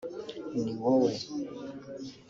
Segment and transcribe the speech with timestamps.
[0.61, 1.11] Ni wowe